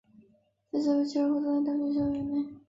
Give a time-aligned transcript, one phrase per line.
[0.71, 2.45] 他死后和妻儿合葬在密歇根大学校园内。